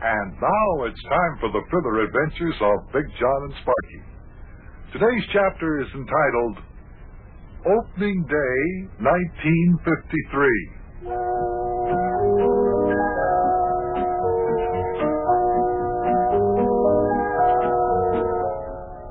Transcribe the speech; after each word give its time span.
And 0.00 0.32
now 0.40 0.84
it's 0.88 1.02
time 1.04 1.36
for 1.40 1.52
the 1.52 1.60
further 1.70 2.00
adventures 2.00 2.56
of 2.60 2.92
Big 2.92 3.04
John 3.20 3.42
and 3.44 3.54
Sparky. 3.60 4.00
Today's 4.92 5.28
chapter 5.32 5.80
is 5.82 5.88
entitled 5.92 6.56
Opening 7.68 8.24
Day 8.24 8.88
1953. 9.04 10.80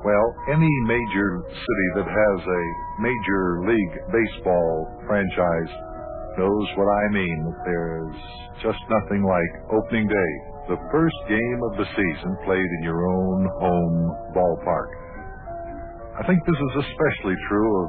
Well, 0.02 0.34
any 0.50 0.74
major 0.90 1.28
city 1.46 1.88
that 2.02 2.08
has 2.10 2.38
a 2.42 2.64
major 2.98 3.62
league 3.68 3.94
baseball 4.10 4.90
franchise 5.06 5.72
knows 6.38 6.66
what 6.76 6.88
I 6.88 7.08
mean. 7.12 7.54
There's 7.64 8.16
just 8.62 8.80
nothing 8.90 9.22
like 9.22 9.52
opening 9.70 10.08
day, 10.08 10.32
the 10.70 10.78
first 10.94 11.18
game 11.26 11.60
of 11.66 11.74
the 11.82 11.86
season 11.98 12.30
played 12.46 12.70
in 12.78 12.82
your 12.86 13.02
own 13.02 13.42
home 13.58 13.98
ballpark. 14.30 14.90
I 16.14 16.22
think 16.30 16.38
this 16.46 16.60
is 16.62 16.86
especially 16.86 17.34
true 17.50 17.70
of 17.82 17.86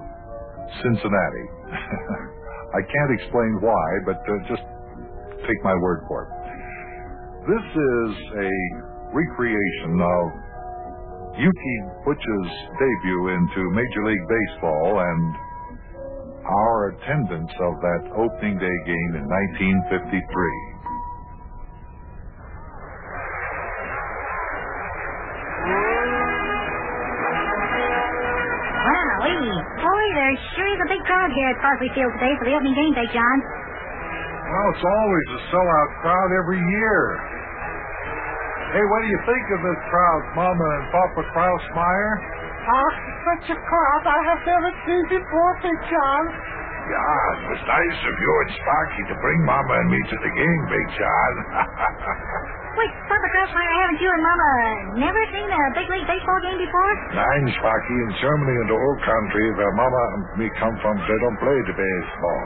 Cincinnati. 0.81 1.45
I 2.73 2.81
can't 2.81 3.11
explain 3.21 3.61
why, 3.61 3.87
but 4.09 4.17
uh, 4.25 4.33
just 4.49 4.65
take 5.45 5.61
my 5.61 5.77
word 5.77 6.09
for 6.09 6.25
it. 6.25 6.31
This 7.53 7.67
is 7.69 8.11
a 8.49 8.51
recreation 9.13 10.01
of 10.01 10.23
Yuki 11.37 11.75
Butch's 12.01 12.49
debut 12.81 13.23
into 13.29 13.61
Major 13.77 14.03
League 14.09 14.25
Baseball 14.25 15.05
and 15.05 15.21
our 16.49 16.97
attendance 16.97 17.53
of 17.61 17.73
that 17.77 18.03
opening 18.17 18.57
day 18.57 18.77
game 18.89 19.11
in 19.21 19.25
1953. 19.29 20.70
Boy, 30.01 30.17
there 30.17 30.33
sure 30.57 30.65
is 30.65 30.81
a 30.81 30.89
big 30.97 31.03
crowd 31.05 31.29
here 31.29 31.45
at 31.53 31.61
Crosley 31.61 31.85
Field 31.93 32.09
today 32.17 32.33
for 32.41 32.49
the 32.49 32.57
opening 32.57 32.73
game 32.73 32.93
day, 32.97 33.05
John. 33.13 33.37
Well, 34.49 34.67
it's 34.73 34.81
always 34.81 35.27
a 35.29 35.41
sellout 35.53 35.89
crowd 36.01 36.29
every 36.41 36.57
year. 36.57 36.97
Hey, 38.73 38.81
what 38.81 38.99
do 39.05 39.07
you 39.13 39.21
think 39.29 39.45
of 39.53 39.59
this 39.61 39.81
crowd, 39.93 40.21
Mama 40.33 40.67
and 40.81 40.85
Papa 40.89 41.21
Krausmeyer? 41.37 42.13
Ah, 42.65 42.91
such 43.29 43.53
a 43.53 43.57
crowd 43.61 44.03
I 44.09 44.19
have 44.25 44.41
never 44.41 44.71
seen 44.89 45.05
before, 45.21 45.53
Big 45.61 45.77
John. 45.85 46.23
Yeah, 46.33 47.37
it 47.37 47.41
was 47.53 47.61
nice 47.69 47.99
of 48.01 48.15
you 48.17 48.31
and 48.41 48.49
Sparky 48.57 49.03
to 49.05 49.15
bring 49.21 49.39
Mama 49.45 49.85
and 49.85 49.89
me 49.93 50.01
to 50.01 50.17
the 50.17 50.31
game, 50.33 50.61
Big 50.65 50.87
John. 50.97 51.33
Wait, 52.71 52.91
Papa 53.03 53.27
Krausmeyer, 53.35 53.75
haven't 53.83 53.99
you 53.99 54.07
and 54.07 54.23
Mama 54.23 54.51
never 55.03 55.21
seen 55.35 55.43
a 55.43 55.61
big 55.75 55.87
league 55.91 56.07
baseball 56.07 56.39
game 56.39 56.55
before? 56.55 56.91
Nein, 57.11 57.43
Sparky, 57.59 57.95
in 57.99 58.11
Germany 58.23 58.55
and 58.63 58.69
the 58.71 58.79
old 58.79 58.99
country 59.03 59.45
where 59.59 59.71
Mama 59.75 60.03
and 60.15 60.23
me 60.39 60.47
come 60.55 60.75
from, 60.79 60.95
they 61.03 61.19
don't 61.19 61.39
play 61.43 61.59
the 61.67 61.75
baseball. 61.75 62.43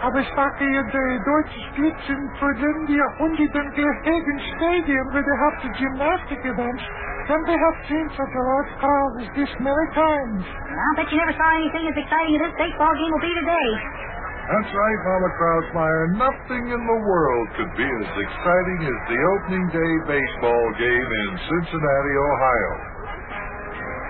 Aber 0.00 0.22
Sparky 0.30 0.64
in 0.64 0.86
the 0.94 1.06
Deutsche 1.26 1.58
Splitzen 1.74 2.20
for 2.38 2.54
India 2.54 3.04
only 3.18 3.44
in 3.50 3.66
Hagen 3.74 4.38
Stadium 4.54 5.04
where 5.10 5.26
they 5.26 5.38
have 5.42 5.56
the 5.60 5.70
gymnastic 5.74 6.40
events. 6.46 6.84
Then 7.26 7.42
they 7.44 7.58
have 7.58 7.76
seen 7.90 8.06
such 8.16 8.32
ah, 8.32 8.40
a 8.40 8.42
large 8.48 8.72
crowd 8.80 9.12
as 9.20 9.28
this 9.36 9.52
many 9.60 9.86
times. 9.92 10.40
I'll 10.48 10.96
bet 10.96 11.10
you 11.12 11.18
never 11.18 11.34
saw 11.34 11.48
anything 11.60 11.84
as 11.90 11.96
exciting 11.98 12.32
as 12.38 12.42
this 12.46 12.54
baseball 12.56 12.94
game 12.94 13.10
will 13.12 13.26
be 13.26 13.34
today. 13.42 13.68
That's 14.48 14.72
right, 14.72 15.00
Mama 15.04 15.28
Krausmeyer. 15.36 16.04
Nothing 16.16 16.64
in 16.72 16.82
the 16.88 16.98
world 17.04 17.46
could 17.60 17.72
be 17.76 17.84
as 17.84 18.08
exciting 18.16 18.80
as 18.88 18.98
the 19.12 19.20
opening 19.36 19.66
day 19.76 19.92
baseball 20.08 20.64
game 20.80 21.08
in 21.20 21.30
Cincinnati, 21.52 22.14
Ohio. 22.16 22.72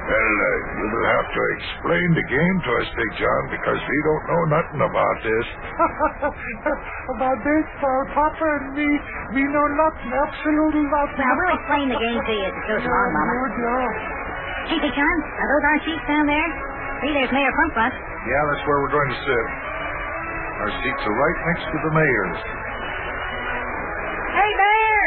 Well, 0.08 0.14
uh, 0.40 0.48
you 0.78 0.86
will 0.88 1.08
have 1.10 1.28
to 1.28 1.42
explain 1.58 2.06
the 2.16 2.26
game 2.32 2.56
to 2.64 2.70
us, 2.80 2.88
Big 2.96 3.12
John, 3.20 3.42
because 3.52 3.76
we 3.76 3.98
don't 4.08 4.24
know 4.30 4.42
nothing 4.56 4.80
about 4.88 5.16
this. 5.20 5.46
About 7.12 7.36
baseball, 7.44 8.00
Papa 8.16 8.46
and 8.62 8.72
me, 8.78 8.88
we 9.36 9.42
know 9.52 9.66
nothing, 9.74 10.12
absolutely 10.12 10.84
nothing. 10.88 11.24
Well, 11.24 11.36
we'll 11.40 11.56
explain 11.60 11.86
the 11.92 11.98
game 12.00 12.20
to 12.24 12.32
you 12.36 12.46
as 12.46 12.52
it 12.56 12.64
goes 12.72 12.84
along, 12.88 13.08
Mama. 13.16 13.32
Good 13.36 13.56
job. 13.58 13.90
Hey, 14.70 14.78
Big 14.86 14.94
John, 14.96 15.16
are 15.24 15.48
those 15.50 15.64
our 15.66 15.78
seats 15.88 16.04
down 16.08 16.24
there? 16.28 16.48
See, 17.04 17.10
there's 17.12 17.32
Mayor 17.32 17.52
Crumpfront. 17.52 17.92
Yeah, 18.28 18.42
that's 18.48 18.64
where 18.68 18.78
we're 18.84 18.92
going 18.96 19.08
to 19.12 19.20
sit. 19.24 19.44
Our 20.58 20.70
seats 20.82 21.02
are 21.06 21.16
right 21.16 21.38
next 21.54 21.64
to 21.70 21.78
the 21.86 21.92
mayor's. 21.94 22.38
Hey, 24.34 24.50
Mayor! 24.58 25.06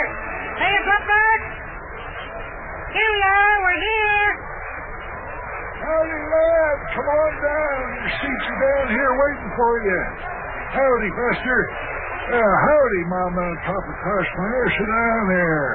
Mayor 0.64 0.82
Crumpfront! 0.88 1.42
Here 2.96 3.12
we 3.12 3.22
are, 3.24 3.56
we're 3.60 3.82
here! 3.84 4.28
Howdy, 5.82 6.22
lad. 6.24 6.78
Come 6.96 7.08
on 7.10 7.32
down. 7.44 7.80
Your 8.00 8.12
seats 8.16 8.46
are 8.48 8.60
down 8.64 8.86
here 8.96 9.12
waiting 9.12 9.52
for 9.60 9.72
you. 9.84 10.00
Howdy, 10.72 11.10
Buster. 11.20 11.60
Uh, 12.32 12.38
howdy, 12.40 13.02
Mama 13.12 13.42
and 13.44 13.60
Papa 13.68 13.92
Krausmeyer. 13.92 14.66
Sit 14.72 14.88
down 14.88 15.24
there. 15.36 15.68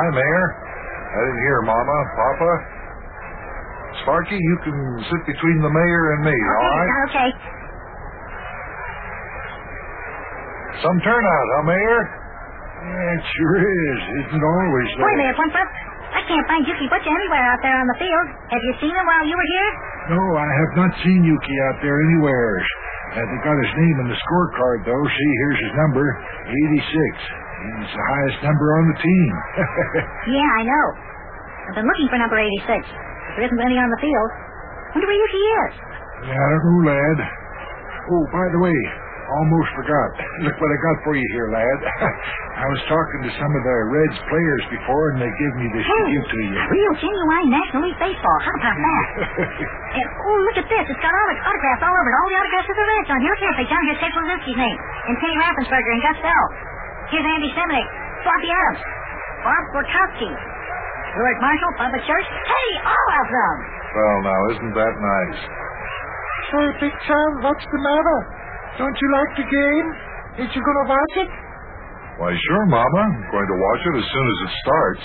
Hi, 0.00 0.06
Mayor. 0.16 0.46
I 1.12 1.18
didn't 1.28 1.42
hear 1.44 1.60
Mama, 1.60 1.98
Papa. 2.16 2.50
Sparky, 4.00 4.38
you 4.40 4.56
can 4.64 4.78
sit 5.12 5.22
between 5.28 5.60
the 5.60 5.68
mayor 5.68 6.04
and 6.16 6.24
me, 6.24 6.32
all 6.32 6.72
right? 6.72 6.92
Okay. 7.12 7.30
Some 10.82 10.98
turnout, 11.06 11.46
huh, 11.58 11.64
Mayor? 11.70 12.00
Yeah, 12.82 13.14
it 13.14 13.22
sure 13.38 13.56
is. 13.62 14.00
Isn't 14.26 14.42
always 14.42 14.88
Boy, 14.98 15.06
like... 15.06 15.18
Mayor 15.22 15.34
Crumpfront, 15.38 15.70
I 16.12 16.20
can't 16.26 16.46
find 16.50 16.62
Yuki 16.66 16.86
Butcher 16.90 17.08
anywhere 17.14 17.44
out 17.54 17.60
there 17.62 17.76
on 17.78 17.86
the 17.86 17.98
field. 18.02 18.26
Have 18.50 18.62
you 18.66 18.74
seen 18.82 18.90
him 18.92 19.06
while 19.06 19.24
you 19.24 19.36
were 19.38 19.50
here? 19.54 19.70
No, 20.18 20.22
I 20.36 20.48
have 20.50 20.72
not 20.82 20.90
seen 21.06 21.20
Yuki 21.22 21.54
out 21.70 21.78
there 21.80 21.94
anywhere. 22.10 22.52
Uh, 23.14 23.22
they 23.22 23.38
got 23.46 23.54
his 23.62 23.72
name 23.78 23.96
in 24.02 24.06
the 24.10 24.18
scorecard, 24.18 24.78
though. 24.88 25.04
See, 25.06 25.30
here's 25.46 25.60
his 25.70 25.74
number, 25.78 26.04
86. 26.50 26.90
He's 27.62 27.92
the 27.94 28.04
highest 28.10 28.38
number 28.42 28.66
on 28.82 28.84
the 28.90 28.98
team. 28.98 29.28
Yeah, 30.34 30.50
I 30.58 30.62
know. 30.66 30.86
I've 31.70 31.76
been 31.78 31.86
looking 31.86 32.08
for 32.10 32.18
number 32.18 32.38
86. 32.38 32.66
There 33.38 33.44
isn't 33.46 33.62
any 33.62 33.78
on 33.78 33.86
the 33.90 34.00
field. 34.02 34.30
Wonder 34.94 35.06
where 35.06 35.18
Yuki 35.22 35.42
is. 35.66 35.72
yeah, 36.26 36.34
I 36.42 36.48
don't 36.50 36.62
know, 36.66 36.80
lad. 36.90 37.18
Oh, 38.10 38.22
by 38.34 38.46
the 38.50 38.60
way, 38.62 38.78
almost 39.40 39.70
forgot. 39.76 40.08
Look 40.46 40.56
what 40.60 40.70
I 40.72 40.78
got 40.84 40.96
for 41.04 41.14
you 41.16 41.26
here, 41.32 41.48
lad. 41.52 41.78
I 42.62 42.66
was 42.68 42.80
talking 42.88 43.20
to 43.26 43.30
some 43.40 43.52
of 43.52 43.62
the 43.64 43.76
Reds 43.88 44.18
players 44.28 44.64
before, 44.72 45.04
and 45.16 45.18
they 45.24 45.32
gave 45.40 45.54
me 45.60 45.66
this 45.72 45.84
to 45.84 45.92
Hey, 45.92 46.04
give 46.12 46.26
to 46.28 46.38
you. 46.48 46.56
real 46.68 46.92
genuine 47.00 47.46
National 47.52 47.80
League 47.88 48.00
baseball. 48.00 48.38
How 48.44 48.54
about 48.60 48.76
that? 48.78 49.06
And, 49.92 50.08
oh, 50.24 50.38
look 50.48 50.56
at 50.56 50.68
this. 50.72 50.84
It's 50.88 51.02
got 51.04 51.12
all 51.12 51.28
the 51.28 51.36
autographs 51.44 51.84
all 51.84 51.92
over 51.92 52.08
it. 52.08 52.16
All 52.16 52.28
the 52.32 52.38
autographs 52.40 52.68
of 52.72 52.76
the 52.80 52.86
Reds 52.96 53.10
on 53.12 53.20
here. 53.20 53.32
Look 53.32 53.40
here. 53.44 53.54
They 53.60 53.68
down 53.68 53.82
here's 53.92 54.00
Ted 54.00 54.12
Kluszewski's 54.16 54.56
name. 54.56 54.78
And 55.08 55.14
Kenny 55.20 55.36
Raffensberger 55.36 55.92
and 55.92 56.02
Gus 56.04 56.18
Bell. 56.24 56.46
Here's 57.12 57.26
Andy 57.28 57.50
Seminick. 57.52 57.88
Floppy 58.24 58.48
Adams. 58.56 58.80
Bob 59.44 59.62
Borkowski. 59.76 60.30
Stuart 60.32 61.38
Marshall. 61.44 61.72
Bubba 61.76 62.00
Church. 62.08 62.24
Hey, 62.24 62.68
all 62.88 63.08
of 63.20 63.26
them. 63.28 63.56
Well, 63.92 64.18
now, 64.24 64.40
isn't 64.56 64.72
that 64.80 64.94
nice? 64.96 65.40
Say, 66.48 66.64
Big 66.88 66.94
John, 67.04 67.30
what's 67.44 67.64
the 67.68 67.80
matter? 67.84 68.18
Don't 68.80 68.96
you 68.96 69.08
like 69.12 69.32
the 69.36 69.46
game? 69.48 69.86
Ain't 70.40 70.52
you 70.56 70.62
gonna 70.64 70.88
watch 70.88 71.14
it? 71.20 71.30
Why, 72.20 72.30
sure, 72.32 72.64
Mama. 72.68 73.02
I'm 73.08 73.24
going 73.32 73.48
to 73.48 73.58
watch 73.58 73.82
it 73.88 73.94
as 73.98 74.06
soon 74.12 74.26
as 74.28 74.38
it 74.44 74.52
starts. 74.62 75.04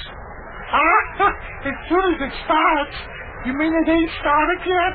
Ah, 0.67 1.31
as 1.71 1.77
soon 1.87 2.05
as 2.13 2.19
it 2.27 2.33
starts. 2.43 2.95
You 3.47 3.53
mean 3.55 3.71
it 3.71 3.87
ain't 3.87 4.13
started 4.19 4.59
yet? 4.67 4.93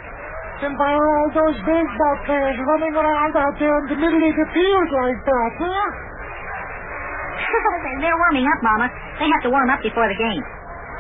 Then 0.61 0.77
why 0.77 0.93
are 0.93 1.09
all 1.19 1.31
those 1.33 1.59
baseball 1.65 2.17
players 2.29 2.57
running 2.61 2.95
around 2.95 3.33
out 3.35 3.57
there 3.59 3.75
in 3.83 3.87
the 3.97 3.99
middle 3.99 4.23
of 4.23 4.35
the 4.39 4.49
field 4.53 4.89
like 5.03 5.21
that, 5.25 5.51
huh? 5.57 5.89
They're 8.05 8.21
warming 8.29 8.47
up, 8.47 8.61
Mama. 8.63 8.87
They 9.19 9.27
have 9.27 9.43
to 9.49 9.51
warm 9.51 9.69
up 9.73 9.81
before 9.83 10.07
the 10.07 10.19
game. 10.21 10.45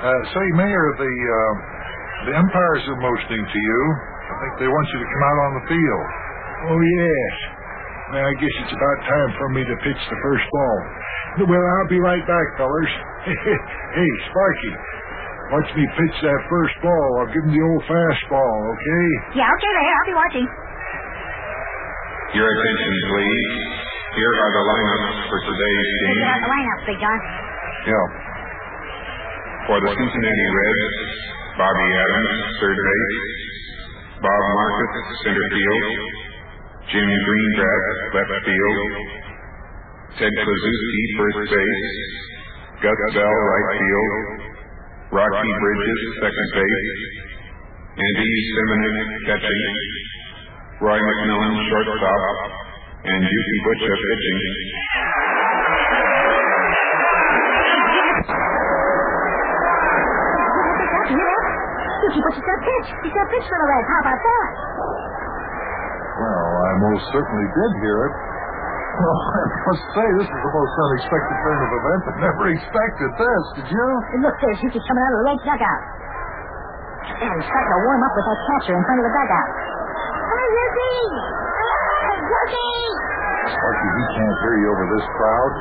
Uh, 0.02 0.20
say, 0.32 0.46
Mayor, 0.58 0.86
the, 0.98 1.12
uh, 1.12 1.52
the 2.26 2.32
umpires 2.40 2.84
are 2.88 2.98
motioning 2.98 3.44
to 3.46 3.58
you. 3.60 3.80
I 4.02 4.34
think 4.42 4.52
they 4.64 4.70
want 4.72 4.86
you 4.96 4.98
to 4.98 5.08
come 5.12 5.22
out 5.28 5.38
on 5.46 5.52
the 5.60 5.64
field. 5.70 6.06
Oh, 6.72 6.80
yes. 6.80 7.61
Well, 8.12 8.20
I 8.20 8.34
guess 8.36 8.54
it's 8.60 8.74
about 8.76 8.98
time 9.08 9.30
for 9.40 9.48
me 9.56 9.62
to 9.64 9.74
pitch 9.80 9.96
the 10.12 10.18
first 10.20 10.44
ball. 10.52 10.78
Well, 11.48 11.64
I'll 11.80 11.88
be 11.88 11.96
right 11.96 12.20
back, 12.28 12.46
fellers. 12.60 12.92
hey, 13.96 14.10
Sparky, 14.28 14.72
watch 15.48 15.68
me 15.72 15.84
pitch 15.96 16.16
that 16.20 16.40
first 16.52 16.76
ball. 16.84 17.08
I'll 17.24 17.32
give 17.32 17.40
him 17.48 17.56
the 17.56 17.64
old 17.64 17.82
fastball, 17.88 18.56
okay? 18.76 19.40
Yeah, 19.40 19.48
okay, 19.48 19.70
there. 19.72 19.88
I'll 19.96 20.08
be 20.12 20.16
watching. 20.20 20.46
Your 22.36 22.48
attention, 22.52 22.94
please. 23.16 23.56
Here 24.12 24.28
are 24.44 24.52
the 24.60 24.64
lineups 24.68 25.18
for 25.32 25.38
today's 25.48 25.88
Get 25.88 26.12
game. 26.12 26.28
out 26.28 26.40
the 26.44 26.50
lineup, 26.52 26.78
Big 26.84 26.98
John. 27.00 27.18
Yeah. 27.88 28.06
For 29.72 29.78
the 29.80 29.88
Cincinnati 29.88 30.46
Reds, 30.52 30.96
Bobby 31.56 31.88
Adams, 31.96 32.36
third 32.60 32.76
base. 32.76 33.24
Bob 34.20 34.42
Marcus, 34.52 34.92
center 35.24 35.46
field. 35.48 36.21
Jim 36.90 37.08
Greengrass, 37.08 37.96
left 38.14 38.34
field. 38.44 38.78
Ted 40.18 40.34
Kluszewski, 40.34 41.02
first 41.16 41.38
base. 41.52 41.94
Gus 42.82 43.00
Bell, 43.14 43.30
right 43.30 43.68
field. 43.78 44.12
Rocky 45.12 45.50
Bridges, 45.62 46.00
second 46.20 46.48
base. 46.58 47.00
Andy 47.92 48.30
Seminick, 48.56 49.10
catching. 49.28 49.76
Roy 50.82 50.98
McMillan, 50.98 51.54
shortstop. 51.70 52.22
And 53.04 53.22
Yuki 53.22 53.56
Butcher, 53.64 53.96
pitching. 53.96 54.38
Yuki 62.02 62.20
Butcher's 62.20 62.46
got 62.46 62.58
pitch. 62.60 62.88
He's 63.06 63.14
got 63.14 63.26
pitch 63.30 63.46
for 63.46 63.58
the 63.62 63.66
Reds. 63.70 63.88
How 63.88 64.00
about 64.02 64.20
that? 64.20 65.01
Well, 66.62 66.70
I 66.70 66.78
most 66.78 67.02
certainly 67.10 67.46
did 67.58 67.72
hear 67.82 67.98
it. 68.06 68.14
Well, 68.14 69.18
I 69.34 69.42
must 69.66 69.84
say, 69.98 70.06
this 70.14 70.30
is 70.30 70.40
the 70.46 70.52
most 70.54 70.74
unexpected 70.78 71.36
turn 71.42 71.58
of 71.58 71.70
events. 71.74 72.04
I 72.06 72.12
never 72.22 72.44
expected 72.54 73.10
this, 73.18 73.42
did 73.58 73.66
you? 73.66 73.86
And 74.14 74.20
look, 74.22 74.36
there's 74.38 74.62
Yuki 74.62 74.78
coming 74.78 75.02
out 75.02 75.10
of 75.10 75.18
the 75.18 75.26
Reds 75.26 75.42
dugout. 75.42 75.82
And 77.18 77.30
he's 77.34 77.46
starting 77.50 77.72
to 77.74 77.80
warm 77.82 78.02
up 78.06 78.14
with 78.14 78.26
that 78.30 78.40
catcher 78.46 78.74
in 78.78 78.82
front 78.86 78.98
of 79.02 79.06
the 79.10 79.14
dugout. 79.18 79.50
Hey, 80.22 80.46
Yuki! 80.54 80.94
Hey, 81.02 82.18
Yuki! 82.30 82.70
Sparky, 83.58 83.88
he 83.98 84.04
can't 84.22 84.36
hear 84.46 84.54
you 84.62 84.68
over 84.70 84.86
this 84.86 85.06
crowd. 85.18 85.52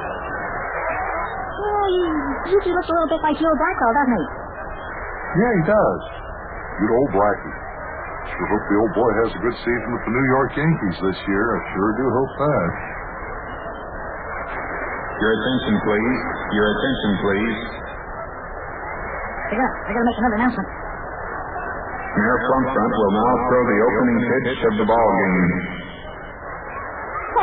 Hey, 1.49 1.93
Yuki 2.53 2.69
looks 2.77 2.89
a 2.89 2.93
little 2.93 3.09
bit 3.09 3.21
like 3.25 3.41
Joe 3.41 3.57
Blackwell, 3.57 3.93
doesn't 4.05 4.17
he? 4.21 4.25
Yeah, 5.41 5.51
he 5.57 5.63
does. 5.65 6.01
Good 6.77 6.93
old 6.93 7.09
Blackie. 7.09 7.57
Sure 8.41 8.57
hope 8.57 8.65
the 8.73 8.79
old 8.81 8.93
boy 8.97 9.11
has 9.21 9.29
a 9.37 9.41
good 9.45 9.53
season 9.53 9.89
with 9.93 10.01
the 10.01 10.13
New 10.17 10.27
York 10.33 10.49
Yankees 10.57 10.97
this 10.97 11.19
year. 11.29 11.45
I 11.45 11.59
sure 11.77 11.91
do 11.93 12.05
hope 12.09 12.33
that. 12.41 12.69
Your 15.21 15.29
attention, 15.37 15.73
please. 15.85 16.19
Your 16.57 16.67
attention, 16.73 17.11
please. 17.21 17.59
I 19.45 19.53
gotta, 19.61 19.69
I 19.77 19.89
gotta 19.93 20.07
make 20.09 20.17
another 20.25 20.37
announcement. 20.41 20.69
Mayor 22.17 22.39
Plumfront 22.49 22.93
will 22.97 23.13
now 23.13 23.33
throw 23.45 23.61
the 23.61 23.77
opening 23.77 24.17
pitch 24.25 24.61
of 24.73 24.73
the 24.81 24.87
ball 24.89 25.09
game. 25.21 25.45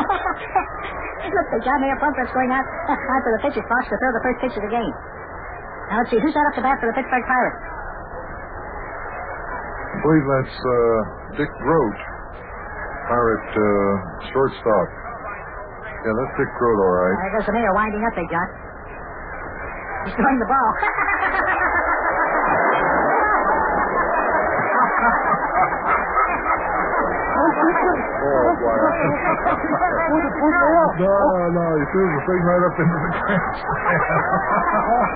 Look, 1.31 1.47
the 1.55 1.61
John 1.63 1.79
Mayer 1.79 1.99
Plumfront's 2.03 2.35
going 2.35 2.51
out 2.51 2.67
onto 3.15 3.31
the 3.39 3.41
pitcher's 3.47 3.69
box 3.71 3.87
to 3.87 3.95
throw 4.03 4.11
the 4.19 4.25
first 4.27 4.43
pitch 4.43 4.55
of 4.59 4.67
the 4.67 4.73
game. 4.75 4.95
Now 5.95 6.03
let's 6.03 6.11
see, 6.11 6.19
who's 6.19 6.35
out 6.35 6.43
up 6.51 6.59
to 6.59 6.63
bat 6.67 6.83
for 6.83 6.91
the 6.91 6.97
Pittsburgh 6.99 7.23
Pirates? 7.23 7.78
I 9.99 10.01
believe 10.07 10.27
that's 10.31 10.57
uh, 10.63 11.43
Dick 11.43 11.51
Groat, 11.59 11.99
pirate 13.11 13.51
uh, 13.51 13.67
shortstop. 14.31 14.87
Yeah, 16.07 16.15
that's 16.15 16.35
Dick 16.39 16.47
Groat, 16.55 16.79
all 16.79 16.95
right. 17.03 17.17
There 17.19 17.35
goes 17.35 17.47
the 17.51 17.55
mayor 17.59 17.75
winding 17.75 18.07
up, 18.07 18.15
Big 18.15 18.31
John. 18.31 18.47
He's 20.07 20.15
throwing 20.15 20.39
the 20.39 20.47
ball. 20.47 20.71
Oh, 28.19 28.57
boy. 28.61 28.88
No, 30.99 31.15
no, 31.55 31.65
he 31.79 31.85
threw 31.95 32.07
the 32.11 32.23
thing 32.27 32.43
right 32.43 32.63
up 32.67 32.77
into 32.79 32.99
the 32.99 33.11
grandstand. 33.23 33.89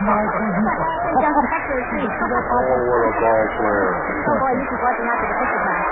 John, 0.03 1.35
back 1.47 1.63
to 1.67 1.75
the 1.75 1.85
seat. 1.93 2.09
oh, 2.09 2.81
what 2.87 3.03
a 3.03 3.13
ball 3.19 3.45
player. 3.59 3.91
Oh, 3.93 4.37
boy, 4.39 4.53
you 4.57 4.65
keep 4.67 4.81
watching 4.83 5.07
out 5.11 5.19
for 5.19 5.27
the 5.29 5.37
pitcher's 5.43 5.65
mound. 5.67 5.87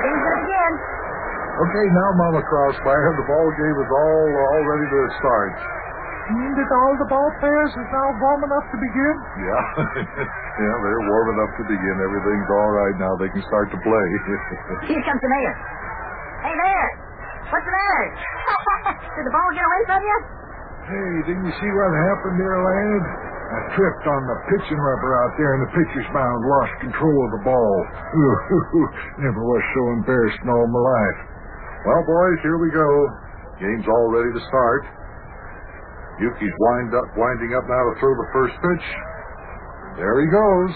Game's 0.00 0.22
gonna 0.24 0.40
begin. 0.40 0.72
Okay, 1.60 1.86
now, 1.92 2.08
Mama 2.16 2.40
Crossfire, 2.48 3.12
the 3.20 3.26
ball 3.28 3.48
game 3.60 3.76
is 3.84 3.90
all 3.92 4.28
all 4.32 4.62
ready 4.64 4.86
to 4.88 5.00
start. 5.20 5.52
And 6.30 6.54
that 6.54 6.70
all 6.70 6.94
the 6.94 7.08
ball 7.10 7.28
players 7.42 7.72
is 7.74 7.88
now 7.90 8.06
warm 8.22 8.40
enough 8.46 8.62
to 8.70 8.78
begin? 8.78 9.14
Yeah, 9.44 9.62
yeah, 10.62 10.74
they're 10.78 11.04
warm 11.10 11.26
enough 11.36 11.52
to 11.58 11.64
begin. 11.66 11.94
Everything's 12.00 12.50
all 12.54 12.70
right 12.70 12.96
now. 13.02 13.12
They 13.18 13.28
can 13.34 13.42
start 13.50 13.66
to 13.74 13.78
play. 13.82 14.06
Here 14.94 15.02
comes 15.04 15.20
the 15.20 15.30
mayor. 15.30 15.54
Hey, 16.46 16.54
Mayor! 16.54 16.88
What's 17.50 17.66
the 17.66 17.74
matter? 17.74 18.04
Did 19.16 19.24
the 19.26 19.34
ball 19.34 19.48
get 19.52 19.64
away 19.66 19.82
from 19.90 20.00
you? 20.02 20.18
Hey, 20.86 21.10
didn't 21.30 21.44
you 21.46 21.54
see 21.58 21.70
what 21.74 21.90
happened 21.92 22.36
there, 22.38 22.58
lad? 22.58 23.02
I 23.50 23.58
tripped 23.74 24.06
on 24.06 24.22
the 24.30 24.38
pitching 24.46 24.78
rubber 24.78 25.10
out 25.26 25.32
there, 25.34 25.50
and 25.58 25.62
the 25.66 25.72
pitcher's 25.74 26.10
mound 26.14 26.40
lost 26.46 26.74
control 26.86 27.18
of 27.26 27.30
the 27.34 27.42
ball. 27.42 27.76
Never 29.26 29.42
was 29.42 29.64
so 29.74 29.82
embarrassed 29.98 30.38
in 30.42 30.48
all 30.54 30.66
my 30.70 30.82
life. 30.82 31.18
well, 31.82 32.02
boys, 32.06 32.38
here 32.46 32.58
we 32.62 32.70
go. 32.70 32.88
Game's 33.58 33.86
all 33.90 34.08
ready 34.14 34.30
to 34.30 34.42
start. 34.46 34.86
Yuki's 36.22 36.56
wind 36.62 36.94
up, 36.94 37.10
winding 37.18 37.52
up 37.58 37.66
now 37.66 37.82
to 37.90 37.92
throw 37.98 38.14
the 38.14 38.30
first 38.30 38.54
pitch. 38.62 38.86
There 39.98 40.16
he 40.22 40.28
goes. 40.30 40.72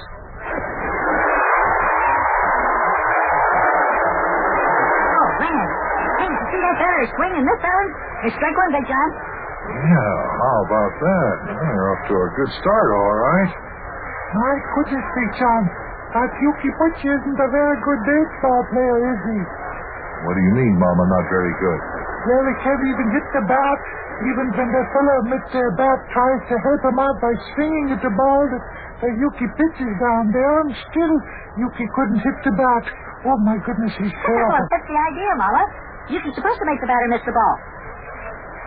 See 7.04 7.12
that 7.12 7.12
batter 7.12 7.16
swing 7.20 7.32
and 7.36 7.44
miss 7.44 7.60
that 7.60 7.74
one? 7.76 7.90
It's 8.24 8.34
strike 8.40 8.56
John. 8.88 9.10
Yeah, 9.64 10.14
how 10.40 10.56
about 10.68 10.92
that? 11.00 11.34
They're 11.52 11.86
off 11.92 12.02
to 12.08 12.14
a 12.16 12.28
good 12.36 12.50
start, 12.60 12.88
all 12.96 13.16
right. 13.16 13.52
My 14.34 14.54
goodness, 14.76 15.06
Big 15.14 15.30
John. 15.40 15.62
That 16.14 16.30
Yuki 16.40 16.70
Butcher 16.78 17.10
isn't 17.10 17.38
a 17.42 17.48
very 17.50 17.76
good 17.82 18.00
baseball 18.06 18.60
player, 18.70 18.98
is 19.12 19.20
he? 19.34 19.38
What 20.28 20.34
do 20.38 20.42
you 20.46 20.54
mean, 20.54 20.74
Mama? 20.78 21.04
Not 21.10 21.26
very 21.28 21.54
good. 21.58 21.80
Well, 22.28 22.44
he 22.48 22.54
can't 22.64 22.84
even 22.86 23.06
hit 23.12 23.26
the 23.34 23.44
bat. 23.50 23.78
Even 24.24 24.46
when 24.54 24.68
the 24.70 24.84
fellow 24.94 25.16
with 25.26 25.44
the 25.50 25.64
bat 25.74 25.98
tries 26.14 26.42
to 26.48 26.56
help 26.62 26.80
him 26.86 26.98
out 27.02 27.16
by 27.18 27.34
swinging 27.56 27.98
at 27.98 28.00
the 28.00 28.14
ball 28.14 28.46
that, 28.46 28.62
that 29.02 29.12
Yuki 29.18 29.46
pitches 29.58 29.92
down 29.98 30.30
there, 30.30 30.56
and 30.64 30.70
still 30.86 31.14
Yuki 31.58 31.86
couldn't 31.98 32.22
hit 32.22 32.36
the 32.46 32.54
bat. 32.54 32.84
Oh, 33.26 33.36
my 33.42 33.58
goodness, 33.58 33.90
he's 33.98 34.14
Well, 34.14 34.22
terrible. 34.22 34.70
that's 34.70 34.86
the 34.86 34.98
idea, 35.10 35.30
Mama. 35.34 35.62
Yuki's 36.12 36.36
supposed 36.36 36.60
to 36.60 36.66
make 36.68 36.80
the 36.84 36.88
batter 36.88 37.08
miss 37.08 37.24
the 37.24 37.32
ball. 37.32 37.56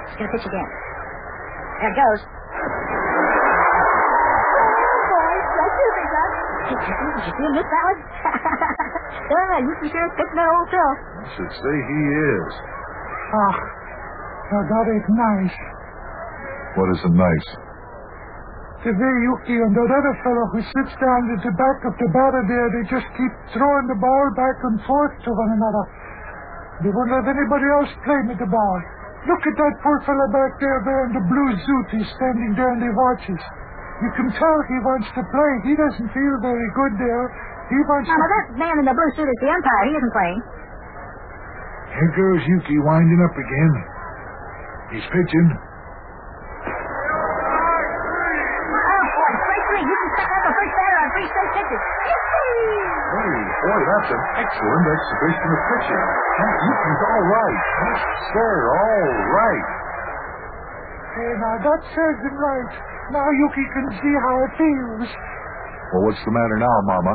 He's 0.09 0.17
gonna 0.17 0.33
pitch 0.33 0.47
again. 0.49 0.69
There 1.77 1.93
it 1.93 1.97
goes. 1.97 2.21
Boy, 5.05 5.33
strike 5.53 5.73
two, 5.77 5.91
Big 5.93 6.09
Did 6.09 6.73
you 6.73 6.81
see, 6.81 6.97
did 6.97 7.21
you 7.21 7.33
see 7.37 7.45
him 7.45 7.53
miss 7.53 7.69
that 7.69 7.83
one? 7.85 7.99
yeah, 9.29 9.61
Yuki 9.69 9.87
sure 9.93 10.07
is 10.09 10.13
that 10.17 10.49
old 10.49 10.67
self. 10.73 10.97
I 10.97 11.25
should 11.37 11.53
say 11.61 11.75
he 11.77 11.99
is. 12.09 12.51
Ah, 13.37 13.55
now 14.49 14.61
that 14.65 14.85
ain't 14.89 15.09
nice. 15.13 15.57
What 16.73 16.89
isn't 16.97 17.17
nice? 17.17 17.47
The 18.81 18.93
way 18.93 19.15
Yuki 19.25 19.57
and 19.61 19.73
that 19.77 19.89
other 19.93 20.15
fellow 20.25 20.45
who 20.53 20.61
sits 20.63 20.93
down 20.97 21.21
at 21.37 21.41
the 21.45 21.53
back 21.53 21.79
of 21.85 21.93
the 22.01 22.09
batter 22.13 22.43
there, 22.49 22.67
they 22.71 22.83
just 22.89 23.09
keep 23.13 23.33
throwing 23.53 23.85
the 23.89 23.99
ball 23.99 24.25
back 24.33 24.57
and 24.69 24.81
forth 24.85 25.13
to 25.25 25.29
one 25.33 25.51
another. 25.53 25.83
They 26.85 26.93
won't 26.93 27.09
let 27.09 27.25
anybody 27.25 27.67
else 27.73 27.89
play 28.05 28.21
with 28.29 28.37
the 28.37 28.49
ball. 28.49 28.77
Look 29.25 29.41
at 29.43 29.55
that 29.57 29.73
poor 29.81 29.97
fellow 30.05 30.29
back 30.29 30.55
there 30.61 30.77
wearing 30.85 31.13
the 31.17 31.25
blue 31.25 31.51
suit. 31.57 31.87
He's 31.99 32.09
standing 32.15 32.53
there 32.53 32.69
and 32.71 32.81
he 32.85 32.91
watches. 32.93 33.41
You 33.97 34.09
can 34.13 34.29
tell 34.37 34.57
he 34.69 34.77
wants 34.85 35.09
to 35.17 35.25
play. 35.25 35.51
He 35.65 35.73
doesn't 35.73 36.09
feel 36.13 36.35
very 36.39 36.69
good 36.77 36.93
there. 37.01 37.25
He 37.73 37.81
wants 37.89 38.07
Mama, 38.07 38.23
to... 38.23 38.29
that 38.29 38.45
man 38.61 38.75
in 38.79 38.85
the 38.85 38.93
blue 38.93 39.11
suit 39.17 39.25
is 39.25 39.39
the 39.41 39.49
umpire. 39.49 39.83
He 39.89 39.93
isn't 39.97 40.13
playing. 40.13 40.39
Here 41.97 42.13
goes 42.13 42.41
Yuki 42.45 42.77
winding 42.85 43.21
up 43.25 43.33
again. 43.33 43.73
He's 44.93 45.07
pitching. 45.11 45.49
Oh, 48.77 49.03
boy, 49.17 49.31
strike 49.33 49.65
three. 49.65 49.81
Yuki 49.81 50.07
stuck 50.13 50.29
out 50.29 50.43
the 50.45 50.53
first 50.55 50.73
batter 50.77 50.99
on 51.01 51.09
three 51.11 51.27
straight 51.27 51.51
pitches. 51.57 51.81
Boy, 53.17 53.81
that's 53.81 54.09
an 54.13 54.23
excellent 54.45 54.85
exhibition 54.93 55.47
of 55.49 55.61
pitching. 55.73 56.03
That 56.37 56.55
Yuki's 56.69 57.01
all 57.07 57.23
right. 57.33 57.59
Yes, 57.87 58.01
sir, 58.33 58.53
all 58.77 59.09
right. 59.33 59.65
Hey, 61.17 61.31
now 61.41 61.55
that 61.65 61.81
serves 61.97 62.21
him 62.21 62.37
right. 62.37 62.71
Now 63.09 63.25
Yuki 63.25 63.65
can 63.73 63.87
see 63.97 64.13
how 64.21 64.35
it 64.45 64.51
feels. 64.59 65.09
Well, 65.93 66.03
what's 66.05 66.21
the 66.27 66.33
matter 66.35 66.57
now, 66.61 66.77
Mama? 66.85 67.13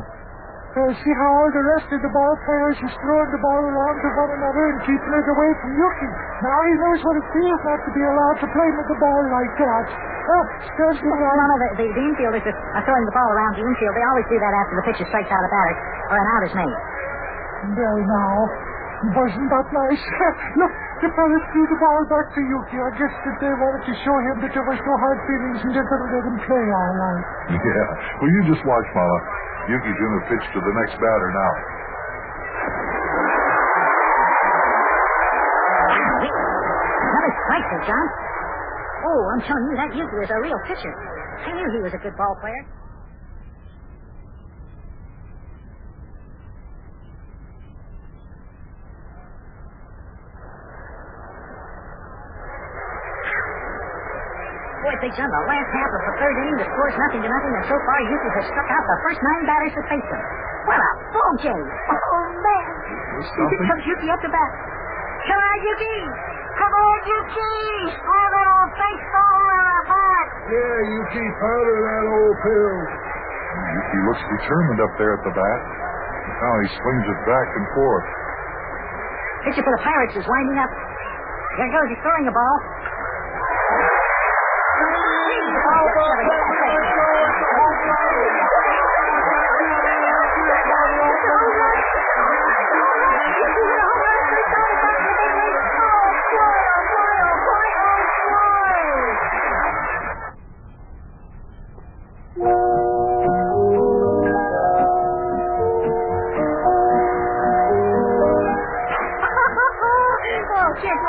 Uh, 0.72 0.88
see 1.04 1.12
how 1.20 1.28
all 1.36 1.50
the 1.52 1.64
rest 1.76 1.84
of 1.92 2.00
the 2.00 2.08
ball 2.16 2.32
players 2.48 2.80
is 2.80 2.92
throwing 3.04 3.28
the 3.28 3.42
ball 3.44 3.60
around 3.60 3.96
to 4.00 4.08
one 4.16 4.32
another 4.40 4.64
and 4.72 4.78
keeping 4.88 5.12
it 5.12 5.26
away 5.28 5.50
from 5.60 5.70
Yuki. 5.76 6.08
Now 6.40 6.58
he 6.64 6.72
knows 6.80 7.00
what 7.04 7.16
it 7.20 7.26
feels 7.28 7.60
like 7.68 7.82
to 7.84 7.92
be 7.92 8.00
allowed 8.00 8.40
to 8.40 8.48
play 8.48 8.68
with 8.72 8.88
the 8.88 8.96
ball 8.96 9.20
like 9.36 9.52
that. 9.60 9.84
Oh, 9.92 10.44
serves 10.80 10.96
him 10.96 11.12
Well, 11.12 11.20
right. 11.20 11.44
Mama, 11.44 11.56
the, 11.60 11.68
the, 11.76 11.86
the 11.92 12.04
infielders 12.08 12.44
are, 12.48 12.56
are 12.56 12.84
throwing 12.88 13.04
the 13.04 13.12
ball 13.12 13.28
around 13.36 13.52
the 13.60 13.68
infield. 13.68 13.92
They 13.92 14.06
always 14.16 14.26
do 14.32 14.38
that 14.40 14.54
after 14.64 14.74
the 14.80 14.84
pitcher 14.88 15.06
strikes 15.12 15.28
out 15.28 15.44
a 15.44 15.50
batter 15.52 15.76
or 16.08 16.16
an 16.16 16.28
out 16.32 16.42
is 16.48 16.54
made. 16.56 16.76
Well, 17.76 17.98
now, 18.08 18.32
wasn't 19.12 19.48
that 19.52 19.68
nice? 19.76 20.04
Look, 20.62 20.72
the 21.04 21.10
fellas 21.12 21.44
threw 21.52 21.68
the 21.68 21.78
ball 21.84 22.00
back 22.08 22.32
to 22.32 22.40
Yuki. 22.40 22.80
I 22.80 22.90
guess 22.96 23.12
that 23.12 23.36
they 23.44 23.52
wanted 23.60 23.82
to 23.92 23.94
show 24.08 24.16
him 24.24 24.40
that 24.40 24.50
there 24.56 24.64
was 24.64 24.80
no 24.80 24.94
hard 25.04 25.20
feelings 25.28 25.58
and 25.68 25.70
they're 25.76 25.84
going 25.84 26.00
to 26.00 26.10
let 26.16 26.24
him 26.32 26.38
play 26.48 26.64
all 26.64 26.92
right. 26.96 27.24
Yeah. 27.60 27.84
Well, 28.24 28.30
you 28.32 28.40
just 28.56 28.64
watch, 28.64 28.88
Mama. 28.96 29.18
Yuki's 29.70 29.98
going 29.98 30.16
to 30.18 30.24
pitch 30.26 30.44
to 30.54 30.58
the 30.60 30.74
next 30.82 30.94
batter 30.98 31.30
now. 31.32 31.52
Another 36.02 37.32
strike, 37.46 37.66
Big 37.70 37.82
John. 37.86 38.06
Oh, 39.02 39.20
I'm 39.34 39.42
telling 39.42 39.66
you, 39.70 39.76
that 39.76 39.90
Yuki 39.94 40.16
was 40.18 40.30
a 40.30 40.38
real 40.40 40.58
pitcher. 40.66 40.94
I 41.46 41.50
knew 41.54 41.66
he 41.74 41.80
was 41.82 41.92
a 41.94 42.00
good 42.02 42.16
ball 42.16 42.34
player. 42.40 42.62
Big 55.02 55.10
John, 55.18 55.26
the 55.26 55.44
last 55.50 55.66
half 55.74 55.90
of 55.90 56.02
the 56.06 56.14
third 56.14 56.34
inning, 56.46 56.62
the 56.62 56.68
score's 56.78 56.94
nothing 56.94 57.26
to 57.26 57.30
nothing, 57.30 57.52
and 57.58 57.66
so 57.66 57.74
far 57.74 57.98
Yuki 58.06 58.30
has 58.38 58.46
struck 58.46 58.68
out 58.70 58.84
the 58.86 58.98
first 59.02 59.18
nine 59.18 59.42
batters 59.50 59.74
that 59.74 59.86
face 59.90 60.06
him. 60.06 60.22
What 60.62 60.78
a 60.78 60.90
ball 61.10 61.34
game! 61.42 61.66
Oh, 61.66 62.26
man! 62.38 62.66
Here 63.18 63.66
comes 63.66 63.82
Yuki 63.82 64.06
up 64.14 64.22
to 64.22 64.30
bat. 64.30 64.50
Come 65.26 65.42
on, 65.42 65.58
Yuki! 65.58 65.98
Come 66.54 66.70
on, 66.70 66.98
Yuki! 67.02 67.58
Score 67.98 68.28
that 68.30 68.46
old 68.46 68.72
baseball 68.78 69.42
on 69.42 69.74
a 69.74 69.84
bat! 69.90 70.26
Yeah, 70.54 70.78
you 70.86 71.00
keep 71.18 71.32
powder 71.34 71.76
that 71.82 72.04
old 72.06 72.36
pill. 72.46 72.78
Yuki 73.74 73.98
looks 74.06 74.22
determined 74.38 74.80
up 74.86 74.92
there 75.02 75.18
at 75.18 75.22
the 75.26 75.34
bat. 75.34 75.60
Now 76.46 76.54
he 76.62 76.66
swings 76.78 77.06
it 77.10 77.20
back 77.26 77.48
and 77.58 77.66
forth. 77.74 78.06
Pitcher 79.50 79.66
for 79.66 79.74
the 79.74 79.82
Pirates 79.82 80.14
is 80.14 80.26
winding 80.30 80.62
up. 80.62 80.70
There 81.58 81.70
goes, 81.74 81.90
he's 81.90 82.02
throwing 82.06 82.22
the 82.30 82.36
ball. 82.38 82.56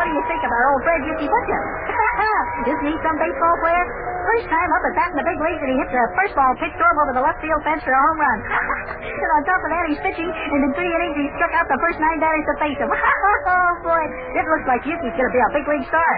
What 0.03 0.11
do 0.11 0.19
you 0.19 0.27
think 0.27 0.43
of 0.43 0.51
our 0.51 0.65
old 0.75 0.83
friend 0.83 0.99
Yuki 1.07 1.31
Butcher? 1.31 1.61
Isn't 2.75 2.91
he 2.91 2.95
some 3.07 3.15
baseball 3.15 3.55
player? 3.63 3.83
First 4.27 4.51
time 4.51 4.69
up 4.75 4.83
at 4.83 4.93
bat 4.99 5.09
in 5.15 5.17
the 5.23 5.23
big 5.23 5.39
leagues, 5.39 5.63
and 5.63 5.71
he 5.71 5.77
hits 5.79 5.95
a 5.95 6.03
first 6.19 6.35
ball 6.35 6.51
pitch 6.59 6.75
over 6.75 7.15
the 7.15 7.23
left 7.23 7.39
field 7.39 7.63
fence 7.63 7.79
for 7.87 7.95
a 7.95 8.01
home 8.03 8.19
run. 8.19 8.39
and 9.23 9.29
on 9.31 9.41
top 9.47 9.63
of 9.63 9.71
that, 9.71 9.87
he's 9.87 10.01
pitching, 10.03 10.27
and 10.27 10.59
in 10.59 10.71
three 10.75 10.91
innings, 10.91 11.15
he 11.23 11.31
struck 11.39 11.55
out 11.55 11.71
the 11.71 11.79
first 11.79 12.03
nine 12.03 12.19
batters 12.19 12.43
to 12.51 12.55
face 12.59 12.75
him. 12.83 12.91
oh, 12.91 13.71
boy, 13.79 14.03
it 14.35 14.43
looks 14.43 14.67
like 14.67 14.83
Yuki's 14.83 15.15
going 15.15 15.23
to 15.23 15.31
be 15.31 15.39
a 15.39 15.51
big 15.55 15.65
league 15.71 15.87
star. 15.87 16.11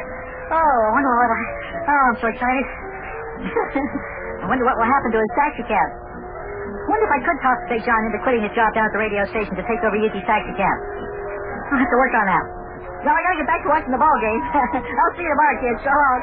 Oh, 0.50 0.77
I 0.82 0.89
wonder 0.89 1.10
what 1.13 1.30
will... 1.30 1.46
Oh, 1.86 2.01
I'm 2.10 2.18
so 2.18 2.27
excited. 2.34 2.65
I 4.42 4.46
wonder 4.50 4.65
what 4.65 4.82
will 4.82 4.89
happen 4.89 5.13
to 5.13 5.22
his 5.22 5.34
taxi 5.38 5.62
cab. 5.70 5.89
I 5.94 6.86
wonder 6.89 7.06
if 7.06 7.13
I 7.13 7.22
could 7.22 7.38
talk 7.38 7.58
Big 7.70 7.86
John 7.86 8.01
into 8.10 8.18
quitting 8.25 8.42
his 8.42 8.54
job 8.58 8.74
down 8.74 8.89
at 8.89 8.94
the 8.98 9.01
radio 9.01 9.30
station 9.30 9.54
to 9.54 9.65
take 9.70 9.82
over 9.86 9.94
Yuki's 9.94 10.25
taxi 10.25 10.58
cab. 10.58 10.77
I'll 11.70 11.82
have 11.82 11.89
to 11.89 12.00
work 12.01 12.13
on 12.18 12.25
that. 12.34 12.64
Well, 13.05 13.13
I 13.13 13.21
gotta 13.21 13.38
get 13.38 13.45
back 13.47 13.62
to 13.62 13.69
watching 13.69 13.93
the 13.93 14.01
ball 14.01 14.17
game. 14.17 14.41
I'll 15.00 15.13
see 15.13 15.21
you 15.21 15.29
tomorrow, 15.29 15.57
kids. 15.62 15.79
So 15.85 15.93
long. 15.93 16.21